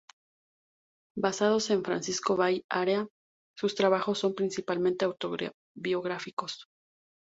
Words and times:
Basados 1.15 1.69
en 1.69 1.75
San 1.77 1.83
Francisco 1.85 2.35
Bay 2.35 2.65
Area, 2.69 3.07
sus 3.55 3.75
trabajos 3.75 4.17
son 4.17 4.33
principalmente 4.33 5.05
autobiográficos. 5.05 6.65